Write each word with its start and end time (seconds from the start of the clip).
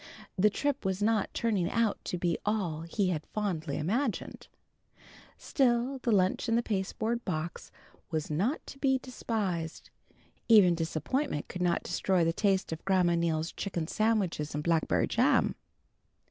The 0.35 0.49
trip 0.49 0.83
was 0.83 1.03
not 1.03 1.31
turning 1.31 1.69
out 1.69 2.03
to 2.05 2.17
be 2.17 2.35
all 2.43 2.81
he 2.81 3.09
had 3.09 3.23
fondly 3.27 3.77
imagined. 3.77 4.47
Still 5.37 5.99
the 5.99 6.11
lunch 6.11 6.49
in 6.49 6.55
the 6.55 6.63
pasteboard 6.63 7.23
box 7.23 7.69
was 8.09 8.31
not 8.31 8.65
to 8.65 8.79
be 8.79 8.97
despised. 8.97 9.91
Even 10.49 10.73
disappointment 10.73 11.47
could 11.49 11.61
not 11.61 11.83
destroy 11.83 12.23
the 12.25 12.33
taste 12.33 12.71
of 12.71 12.83
Grandma 12.83 13.13
Neal's 13.13 13.51
chicken 13.51 13.85
sandwiches 13.85 14.55
and 14.55 14.63
blackberry 14.63 15.05
jam. 15.07 15.53